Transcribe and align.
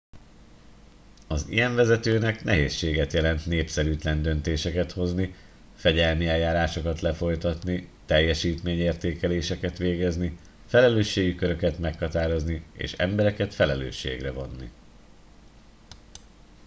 az 1.27 1.45
ilyen 1.49 1.75
vezetőnek 1.75 2.43
nehézséget 2.43 3.13
jelent 3.13 3.45
népszerűtlen 3.45 4.21
döntéseket 4.21 4.91
hozni 4.91 5.35
fegyelmi 5.75 6.27
eljárásokat 6.27 6.99
lefolytatni 6.99 7.89
teljesítmény 8.05 8.77
értékeléseket 8.79 9.77
végezni 9.77 10.37
felelősségi 10.65 11.35
köröket 11.35 11.79
meghatározni 11.79 12.65
és 12.73 12.93
embereket 12.93 13.53
felelősségre 13.53 14.31
vonni 14.31 14.71